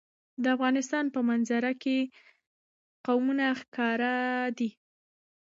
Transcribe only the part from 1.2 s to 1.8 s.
منظره